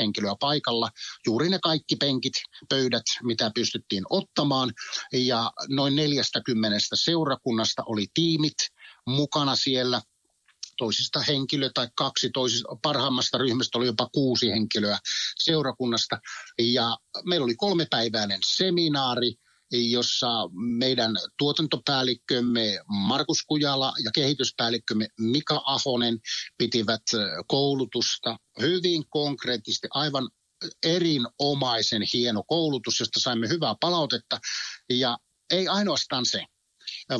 henkilöä 0.00 0.34
paikalla, 0.40 0.90
juuri 1.26 1.48
ne 1.48 1.58
kaikki 1.62 1.96
penkit, 1.96 2.32
pöydät, 2.68 3.04
mitä 3.22 3.50
pystyttiin 3.54 4.04
ottamaan. 4.10 4.72
Ja 5.12 5.52
noin 5.68 5.96
40 5.96 6.76
seurakunnasta 6.94 7.82
oli 7.86 8.06
tiimit 8.14 8.56
mukana 9.06 9.56
siellä 9.56 10.02
toisista 10.80 11.20
henkilö 11.20 11.70
tai 11.74 11.88
kaksi, 11.96 12.30
toisista, 12.30 12.68
parhaimmasta 12.82 13.38
ryhmästä 13.38 13.78
oli 13.78 13.86
jopa 13.86 14.08
kuusi 14.14 14.50
henkilöä 14.50 14.98
seurakunnasta. 15.38 16.18
Ja 16.58 16.96
meillä 17.24 17.44
oli 17.44 17.54
kolmepäiväinen 17.56 18.40
seminaari, 18.46 19.34
jossa 19.72 20.28
meidän 20.52 21.16
tuotantopäällikkömme 21.38 22.78
Markus 22.88 23.42
Kujala 23.42 23.92
ja 24.04 24.10
kehityspäällikkömme 24.14 25.08
Mika 25.20 25.62
Ahonen 25.66 26.18
pitivät 26.58 27.02
koulutusta 27.46 28.36
hyvin 28.60 29.04
konkreettisesti, 29.10 29.88
aivan 29.90 30.28
erinomaisen 30.82 32.02
hieno 32.12 32.42
koulutus, 32.46 33.00
josta 33.00 33.20
saimme 33.20 33.48
hyvää 33.48 33.74
palautetta. 33.80 34.38
Ja 34.90 35.18
ei 35.50 35.68
ainoastaan 35.68 36.26
se, 36.26 36.44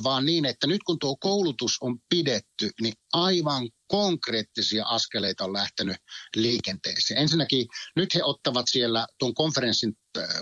vaan 0.03 0.27
niin, 0.27 0.45
että 0.45 0.67
nyt 0.67 0.83
kun 0.87 0.99
tuo 0.99 1.17
koulutus 1.17 1.77
on 1.81 1.99
pidetty, 2.09 2.71
niin 2.81 2.95
aivan 3.13 3.69
konkreettisia 3.87 4.85
askeleita 4.87 5.45
on 5.45 5.53
lähtenyt 5.53 5.97
liikenteeseen. 6.37 7.21
Ensinnäkin 7.21 7.67
nyt 7.97 8.15
he 8.15 8.25
ottavat 8.25 8.67
siellä 8.71 9.07
tuon 9.19 9.35
konferenssin 9.35 9.93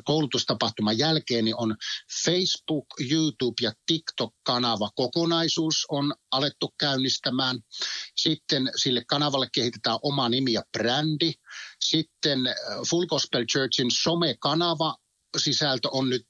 koulutustapahtuman 0.05 0.99
jälkeen, 0.99 1.45
niin 1.45 1.57
on 1.57 1.77
Facebook, 2.25 2.87
YouTube 3.11 3.55
ja 3.63 3.73
TikTok-kanava 3.87 4.91
kokonaisuus 4.95 5.75
on 5.89 6.15
alettu 6.31 6.75
käynnistämään. 6.81 7.59
Sitten 8.17 8.71
sille 8.77 9.03
kanavalle 9.09 9.49
kehitetään 9.55 9.99
oma 10.03 10.29
nimi 10.29 10.53
ja 10.53 10.63
brändi. 10.79 11.33
Sitten 11.85 12.41
Full 12.91 13.07
Gospel 13.07 13.45
Churchin 13.45 13.91
some-kanava 13.91 14.95
sisältö 15.37 15.89
on 15.93 16.11
nyt 16.11 16.27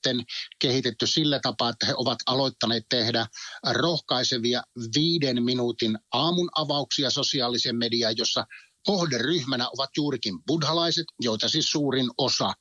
kehitetty 0.58 1.06
sillä 1.06 1.40
tapaa, 1.42 1.68
että 1.68 1.86
he 1.86 1.94
ovat 1.96 2.18
aloittaneet 2.26 2.84
tehdä 2.88 3.26
rohkaisevia 3.72 4.62
viiden 4.96 5.42
minuutin 5.42 5.98
aamun 6.12 6.48
avauksia 6.54 7.10
sosiaalisen 7.10 7.76
mediaan, 7.76 8.16
jossa 8.16 8.46
kohderyhmänä 8.86 9.68
ovat 9.68 9.90
juurikin 9.96 10.34
buddhalaiset, 10.46 11.06
joita 11.20 11.48
siis 11.48 11.70
suurin 11.70 12.10
osa 12.18 12.52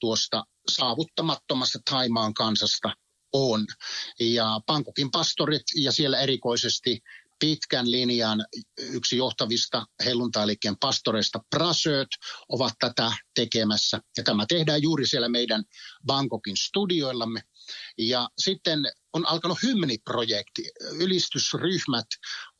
tuosta 0.00 0.44
saavuttamattomasta 0.70 1.78
Taimaan 1.90 2.34
kansasta 2.34 2.94
on. 3.32 3.66
Ja 4.20 4.60
Pankokin 4.66 5.10
pastorit 5.10 5.62
ja 5.76 5.92
siellä 5.92 6.20
erikoisesti 6.20 7.00
pitkän 7.38 7.90
linjan 7.90 8.46
yksi 8.78 9.16
johtavista 9.16 9.86
helluntaliikkeen 10.04 10.76
pastoreista 10.80 11.40
Prasöt 11.50 12.08
ovat 12.48 12.72
tätä 12.78 13.12
tekemässä. 13.34 14.00
Ja 14.16 14.22
tämä 14.22 14.46
tehdään 14.48 14.82
juuri 14.82 15.06
siellä 15.06 15.28
meidän 15.28 15.64
Bangkokin 16.06 16.56
studioillamme. 16.56 17.42
Ja 17.98 18.28
sitten 18.38 18.78
on 19.12 19.28
alkanut 19.28 19.58
hymniprojekti. 19.62 20.70
Ylistysryhmät 20.80 22.06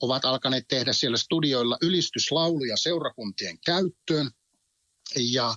ovat 0.01 0.25
alkaneet 0.25 0.65
tehdä 0.69 0.93
siellä 0.93 1.17
studioilla 1.17 1.79
ylistyslauluja 1.83 2.77
seurakuntien 2.77 3.59
käyttöön. 3.67 4.31
Ja, 5.17 5.55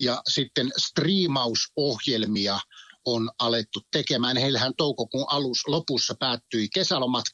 ja 0.00 0.22
sitten 0.28 0.72
striimausohjelmia 0.78 2.60
on 3.04 3.30
alettu 3.38 3.80
tekemään. 3.90 4.36
Heillähän 4.36 4.72
toukokuun 4.76 5.26
alus, 5.30 5.58
lopussa 5.66 6.14
päättyi 6.18 6.68
kesälomat 6.74 7.24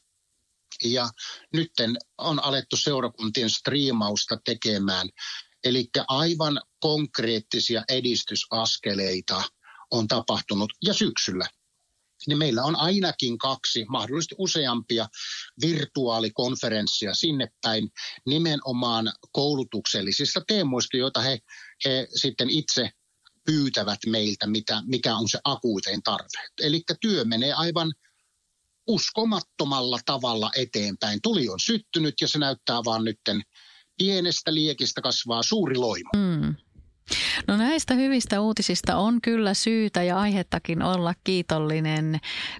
ja 0.84 1.08
nyt 1.52 1.72
on 2.18 2.44
alettu 2.44 2.76
seurakuntien 2.76 3.50
striimausta 3.50 4.38
tekemään. 4.44 5.08
Eli 5.64 5.88
aivan 6.08 6.60
konkreettisia 6.80 7.84
edistysaskeleita 7.88 9.42
on 9.90 10.08
tapahtunut. 10.08 10.72
Ja 10.82 10.94
syksyllä 10.94 11.46
niin 12.26 12.38
meillä 12.38 12.62
on 12.62 12.76
ainakin 12.76 13.38
kaksi, 13.38 13.84
mahdollisesti 13.88 14.34
useampia 14.38 15.08
virtuaalikonferenssia 15.60 17.14
sinne 17.14 17.48
päin 17.62 17.88
nimenomaan 18.26 19.12
koulutuksellisista 19.32 20.42
teemoista, 20.46 20.96
joita 20.96 21.20
he, 21.20 21.38
he 21.84 22.08
sitten 22.14 22.50
itse 22.50 22.90
pyytävät 23.46 23.98
meiltä, 24.06 24.46
mitä, 24.46 24.82
mikä 24.86 25.16
on 25.16 25.28
se 25.28 25.38
akuutein 25.44 26.02
tarve. 26.02 26.48
Eli 26.62 26.82
työ 27.00 27.24
menee 27.24 27.52
aivan 27.52 27.92
uskomattomalla 28.88 29.98
tavalla 30.06 30.50
eteenpäin. 30.56 31.18
Tuli 31.22 31.48
on 31.48 31.60
syttynyt 31.60 32.14
ja 32.20 32.28
se 32.28 32.38
näyttää 32.38 32.84
vaan 32.84 33.04
nytten 33.04 33.42
pienestä 33.98 34.54
liekistä 34.54 35.00
kasvaa 35.00 35.42
suuri 35.42 35.76
loima. 35.76 36.10
Mm. 36.16 36.54
No 37.48 37.56
näistä 37.56 37.94
hyvistä 37.94 38.40
uutisista 38.40 38.96
on 38.96 39.20
kyllä 39.20 39.54
syytä 39.54 40.02
ja 40.02 40.18
aihettakin 40.18 40.82
olla 40.82 41.14
kiitollinen. 41.24 42.18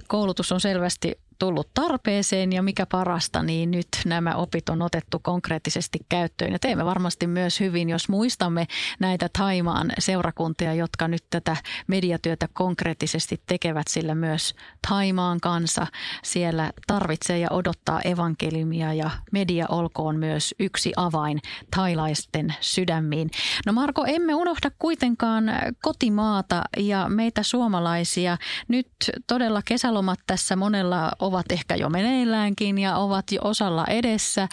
Koulutus 0.08 0.52
on 0.52 0.60
selvästi 0.60 1.12
tullut 1.38 1.70
tarpeeseen 1.74 2.53
ja 2.53 2.62
mikä 2.62 2.87
parasta, 2.87 3.42
niin 3.42 3.70
nyt 3.70 3.88
nämä 4.05 4.35
opit 4.35 4.68
on 4.68 4.83
otettu 4.83 5.18
konkreettisesti 5.18 5.98
käyttöön. 6.09 6.53
Ja 6.53 6.59
teemme 6.59 6.85
varmasti 6.85 7.27
myös 7.27 7.61
hyvin, 7.61 7.90
jos 7.90 8.09
muistamme 8.09 8.66
näitä 9.01 9.29
Taimaan 9.38 9.92
seurakuntia, 9.98 10.74
jotka 10.74 11.09
nyt 11.09 11.24
tätä 11.31 11.57
mediatyötä 11.87 12.48
konkreettisesti 12.53 13.42
tekevät, 13.46 13.87
sillä 13.88 14.14
myös 14.14 14.55
Taimaan 14.88 15.40
kansa 15.40 15.87
siellä 16.22 16.72
tarvitsee 16.87 17.38
ja 17.38 17.48
odottaa 17.51 18.01
evankeliumia 18.01 18.94
ja 18.94 19.11
media 19.33 19.66
olkoon 19.68 20.16
myös 20.16 20.55
yksi 20.59 20.92
avain 20.96 21.40
tailaisten 21.77 22.55
sydämiin. 22.61 23.31
No 23.66 23.72
Marko, 23.72 24.05
emme 24.07 24.35
unohda 24.35 24.70
kuitenkaan 24.79 25.44
kotimaata 25.83 26.62
ja 26.77 27.09
meitä 27.09 27.42
suomalaisia. 27.42 28.38
Nyt 28.68 28.88
todella 29.27 29.62
kesälomat 29.64 30.20
tässä 30.27 30.57
monella 30.57 31.11
ovat 31.28 31.52
ehkä 31.52 31.76
jo 31.76 31.88
meneilläänkin 31.88 32.78
ja 32.78 32.96
ovat 32.96 33.32
jo 33.32 33.40
osalla 33.44 33.84
edessä, 33.86 34.48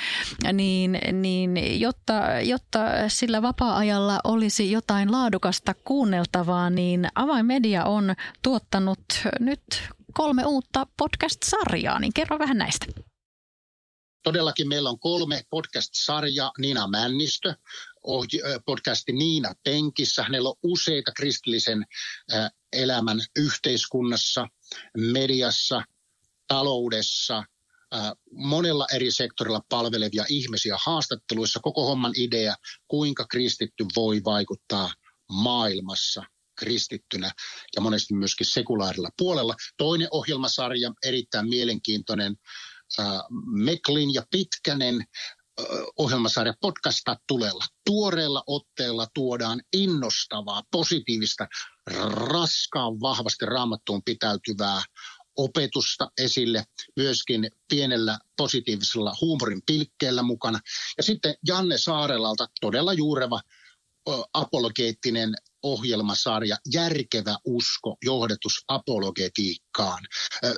niin, 0.53 0.99
niin 1.11 1.79
jotta, 1.79 2.13
jotta 2.43 2.79
sillä 3.07 3.41
vapaa-ajalla 3.41 4.19
olisi 4.23 4.71
jotain 4.71 5.11
laadukasta 5.11 5.73
kuunneltavaa, 5.73 6.69
niin 6.69 7.07
Avainmedia 7.15 7.85
on 7.85 8.13
tuottanut 8.43 8.99
nyt 9.39 9.63
kolme 10.13 10.45
uutta 10.45 10.87
podcast-sarjaa, 10.97 11.99
niin 11.99 12.13
kerro 12.13 12.39
vähän 12.39 12.57
näistä. 12.57 12.85
Todellakin 14.23 14.67
meillä 14.67 14.89
on 14.89 14.99
kolme 14.99 15.43
podcast-sarjaa. 15.49 16.51
Niina 16.57 16.87
Männistö, 16.87 17.53
podcasti 18.65 19.11
Niina 19.11 19.53
Penkissä. 19.63 20.23
Hänellä 20.23 20.49
on 20.49 20.55
useita 20.63 21.11
kristillisen 21.11 21.85
elämän 22.73 23.19
yhteiskunnassa, 23.39 24.47
mediassa 24.97 25.83
taloudessa, 26.47 27.43
monella 28.31 28.87
eri 28.93 29.11
sektorilla 29.11 29.61
palvelevia 29.69 30.25
ihmisiä 30.29 30.77
haastatteluissa. 30.85 31.59
Koko 31.63 31.85
homman 31.87 32.13
idea, 32.15 32.55
kuinka 32.87 33.25
kristitty 33.27 33.85
voi 33.95 34.21
vaikuttaa 34.23 34.93
maailmassa 35.31 36.23
kristittynä 36.55 37.31
ja 37.75 37.81
monesti 37.81 38.13
myöskin 38.13 38.47
sekulaarilla 38.47 39.09
puolella. 39.17 39.55
Toinen 39.77 40.07
ohjelmasarja, 40.11 40.91
erittäin 41.05 41.49
mielenkiintoinen, 41.49 42.35
Meklin 43.51 44.13
ja 44.13 44.23
Pitkänen 44.31 45.05
ohjelmasarja 45.97 46.53
podcasta 46.61 47.17
tulella. 47.27 47.65
Tuoreella 47.85 48.43
otteella 48.47 49.07
tuodaan 49.13 49.61
innostavaa, 49.73 50.63
positiivista, 50.71 51.47
raskaan 52.11 53.01
vahvasti 53.01 53.45
raamattuun 53.45 54.01
pitäytyvää 54.05 54.81
opetusta 55.37 56.11
esille, 56.17 56.63
myöskin 56.95 57.51
pienellä 57.69 58.19
positiivisella 58.37 59.15
huumorin 59.21 59.61
pilkkeellä 59.65 60.23
mukana. 60.23 60.59
Ja 60.97 61.03
sitten 61.03 61.35
Janne 61.47 61.77
Saarelalta 61.77 62.47
todella 62.61 62.93
juureva 62.93 63.41
apologeettinen 64.33 65.35
ohjelmasarja 65.63 66.57
Järkevä 66.73 67.37
usko, 67.45 67.97
johdatus 68.03 68.63
apologetiikkaan. 68.67 70.03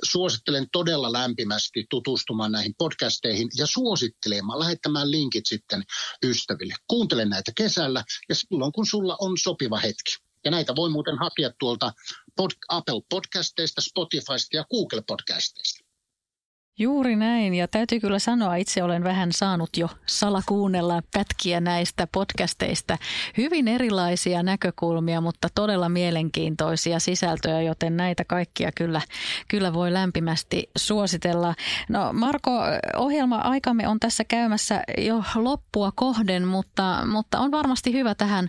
Suosittelen 0.04 0.66
todella 0.72 1.12
lämpimästi 1.12 1.86
tutustumaan 1.90 2.52
näihin 2.52 2.74
podcasteihin 2.78 3.48
ja 3.56 3.66
suosittelemaan, 3.66 4.58
lähettämään 4.58 5.10
linkit 5.10 5.46
sitten 5.46 5.82
ystäville. 6.24 6.74
Kuuntele 6.86 7.24
näitä 7.24 7.52
kesällä 7.56 8.04
ja 8.28 8.34
silloin 8.34 8.72
kun 8.72 8.86
sulla 8.86 9.16
on 9.20 9.38
sopiva 9.38 9.78
hetki. 9.78 10.27
Ja 10.44 10.50
näitä 10.50 10.76
voi 10.76 10.90
muuten 10.90 11.18
hakea 11.18 11.50
tuolta 11.58 11.92
pod, 12.36 12.50
Apple 12.68 13.00
Podcasteista, 13.08 13.80
Spotifysta 13.80 14.56
ja 14.56 14.64
Google 14.70 15.02
Podcasteista. 15.06 15.88
Juuri 16.80 17.16
näin 17.16 17.54
ja 17.54 17.68
täytyy 17.68 18.00
kyllä 18.00 18.18
sanoa, 18.18 18.56
itse 18.56 18.82
olen 18.82 19.04
vähän 19.04 19.32
saanut 19.32 19.76
jo 19.76 19.88
salakuunnella 20.06 21.02
pätkiä 21.12 21.60
näistä 21.60 22.08
podcasteista. 22.12 22.98
Hyvin 23.36 23.68
erilaisia 23.68 24.42
näkökulmia, 24.42 25.20
mutta 25.20 25.48
todella 25.54 25.88
mielenkiintoisia 25.88 26.98
sisältöjä, 26.98 27.62
joten 27.62 27.96
näitä 27.96 28.24
kaikkia 28.24 28.72
kyllä, 28.72 29.00
kyllä 29.48 29.72
voi 29.72 29.92
lämpimästi 29.92 30.70
suositella. 30.78 31.54
No 31.88 32.12
Marko, 32.12 32.50
ohjelma-aikamme 32.96 33.88
on 33.88 34.00
tässä 34.00 34.24
käymässä 34.24 34.82
jo 34.98 35.22
loppua 35.34 35.92
kohden, 35.94 36.46
mutta, 36.46 37.06
mutta 37.06 37.38
on 37.38 37.50
varmasti 37.50 37.92
hyvä 37.92 38.14
tähän 38.14 38.48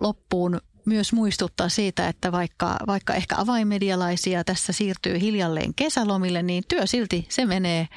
loppuun 0.00 0.60
myös 0.86 1.12
muistuttaa 1.12 1.68
siitä, 1.68 2.08
että 2.08 2.32
vaikka, 2.32 2.76
vaikka 2.86 3.14
ehkä 3.14 3.36
avainmedialaisia 3.38 4.44
tässä 4.44 4.72
siirtyy 4.72 5.20
hiljalleen 5.20 5.74
kesälomille, 5.74 6.42
niin 6.42 6.64
työ 6.68 6.86
silti 6.86 7.26
se 7.28 7.46
menee 7.46 7.88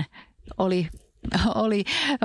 24-7, 0.00 0.04
oli 0.58 0.88
oli 1.54 1.84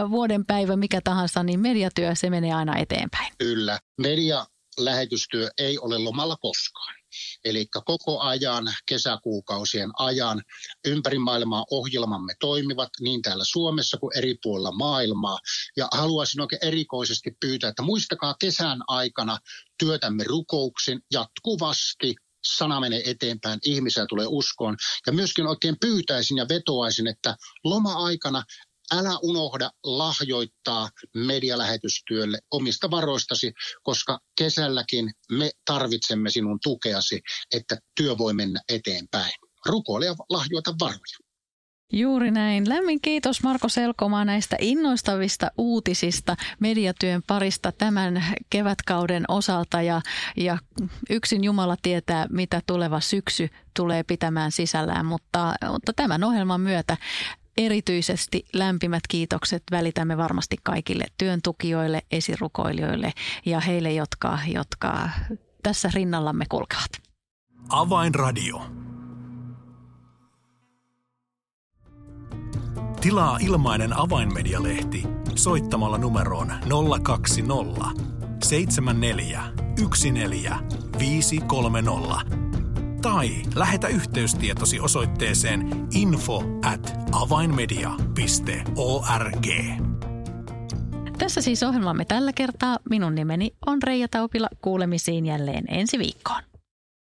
vuoden 0.10 0.45
päivä 0.45 0.75
mikä 0.75 1.01
tahansa, 1.04 1.43
niin 1.43 1.60
mediatyö 1.60 2.15
se 2.15 2.30
menee 2.30 2.54
aina 2.54 2.77
eteenpäin. 2.77 3.34
Kyllä. 3.38 3.80
Media 4.01 4.45
lähetystyö 4.77 5.49
ei 5.58 5.80
ole 5.80 5.97
lomalla 5.97 6.38
koskaan. 6.41 7.00
Eli 7.45 7.65
koko 7.86 8.19
ajan, 8.19 8.74
kesäkuukausien 8.86 9.89
ajan, 10.00 10.41
ympäri 10.88 11.19
maailmaa 11.19 11.65
ohjelmamme 11.71 12.34
toimivat 12.39 12.89
niin 13.00 13.21
täällä 13.21 13.43
Suomessa 13.47 13.97
kuin 13.97 14.17
eri 14.17 14.36
puolilla 14.43 14.71
maailmaa. 14.71 15.39
Ja 15.78 15.88
haluaisin 15.91 16.41
oikein 16.41 16.65
erikoisesti 16.65 17.32
pyytää, 17.39 17.69
että 17.69 17.84
muistakaa 17.84 18.36
kesän 18.39 18.80
aikana 18.88 19.38
työtämme 19.80 20.24
rukouksin 20.24 21.00
jatkuvasti 21.12 22.15
sana 22.43 22.80
menee 22.80 23.02
eteenpäin, 23.06 23.60
ihmisiä 23.65 24.06
tulee 24.10 24.26
uskoon. 24.30 24.78
Ja 25.08 25.13
myöskin 25.13 25.47
oikein 25.47 25.76
pyytäisin 25.82 26.38
ja 26.38 26.45
vetoaisin, 26.50 27.08
että 27.08 27.38
loma-aikana 27.63 28.43
älä 28.91 29.19
unohda 29.21 29.71
lahjoittaa 29.84 30.89
medialähetystyölle 31.15 32.39
omista 32.51 32.91
varoistasi, 32.91 33.54
koska 33.84 34.19
kesälläkin 34.38 35.12
me 35.32 35.51
tarvitsemme 35.65 36.30
sinun 36.30 36.60
tukeasi, 36.63 37.21
että 37.54 37.77
työ 37.95 38.17
voi 38.17 38.34
mennä 38.34 38.62
eteenpäin. 38.69 39.32
Rukoile 39.65 40.06
ja 40.06 40.15
lahjoita 40.30 40.73
varoja. 40.80 41.32
Juuri 41.93 42.32
näin. 42.32 42.69
Lämmin 42.69 43.01
kiitos 43.01 43.43
Marko 43.43 43.69
Selkomaa 43.69 44.25
näistä 44.25 44.56
innoistavista 44.60 45.51
uutisista 45.58 46.36
mediatyön 46.60 47.23
parista 47.27 47.71
tämän 47.71 48.23
kevätkauden 48.49 49.25
osalta 49.27 49.82
ja, 49.82 50.01
ja 50.38 50.58
yksin 51.10 51.43
Jumala 51.43 51.75
tietää, 51.82 52.27
mitä 52.30 52.62
tuleva 52.67 52.99
syksy 52.99 53.49
tulee 53.75 54.04
pitämään 54.04 54.51
sisällään, 54.51 55.06
mutta, 55.06 55.54
mutta 55.71 55.93
tämän 55.93 56.23
ohjelman 56.23 56.62
myötä 56.62 56.97
erityisesti 57.57 58.45
lämpimät 58.53 59.01
kiitokset 59.09 59.63
välitämme 59.71 60.17
varmasti 60.17 60.57
kaikille 60.63 61.05
työntukijoille, 61.17 62.01
esirukoilijoille 62.11 63.13
ja 63.45 63.59
heille, 63.59 63.93
jotka, 63.93 64.39
jotka 64.47 65.09
tässä 65.63 65.91
rinnallamme 65.93 66.45
kulkevat. 66.49 66.91
Avainradio. 67.69 68.61
Tilaa 73.01 73.37
ilmainen 73.41 73.99
avainmedialehti 73.99 75.03
soittamalla 75.35 75.97
numeroon 75.97 76.53
020 77.03 77.85
74 78.43 79.43
14 80.11 81.35
tai 83.01 83.29
lähetä 83.55 83.87
yhteystietosi 83.87 84.79
osoitteeseen 84.79 85.87
info 85.93 86.43
at 86.65 86.93
avainmedia.org. 87.11 89.47
Tässä 91.17 91.41
siis 91.41 91.63
ohjelmamme 91.63 92.05
tällä 92.05 92.33
kertaa. 92.33 92.77
Minun 92.89 93.15
nimeni 93.15 93.51
on 93.65 93.83
Reija 93.83 94.07
Taupila. 94.07 94.47
Kuulemisiin 94.61 95.25
jälleen 95.25 95.63
ensi 95.67 95.99
viikkoon. 95.99 96.50